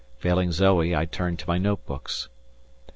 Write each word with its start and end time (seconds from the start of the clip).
Failing 0.17 0.51
Zoe 0.51 0.95
I 0.95 1.05
turn 1.05 1.37
to 1.37 1.47
my 1.47 1.59
notebooks. 1.59 2.27